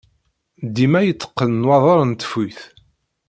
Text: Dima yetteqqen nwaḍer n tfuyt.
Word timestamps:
Dima 0.75 0.99
yetteqqen 1.03 1.51
nwaḍer 1.61 1.99
n 2.05 2.11
tfuyt. 2.13 2.59